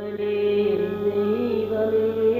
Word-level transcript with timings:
Believe, 0.00 0.78
believe, 1.04 1.68
believe. 1.68 2.39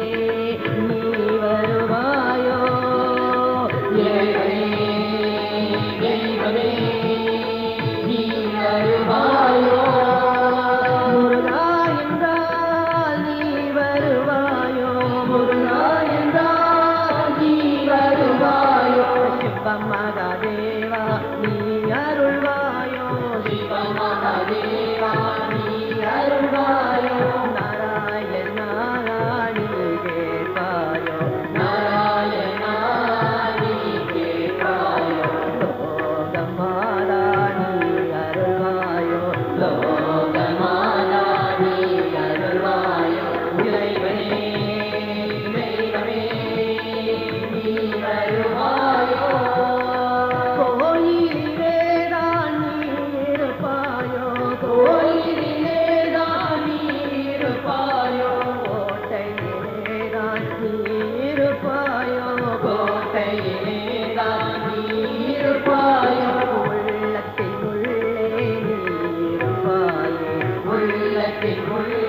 Thank 71.41 71.57
you. 71.57 72.00